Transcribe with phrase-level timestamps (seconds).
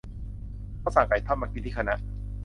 [0.79, 1.95] เขาสั่งไก่ทอดมากินที่คณะ